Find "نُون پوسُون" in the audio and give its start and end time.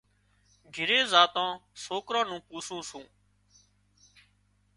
2.29-2.81